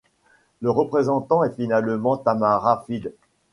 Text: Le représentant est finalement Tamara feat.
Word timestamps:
Le 0.61 0.71
représentant 0.71 1.43
est 1.43 1.53
finalement 1.55 2.17
Tamara 2.17 2.83
feat. 2.87 3.09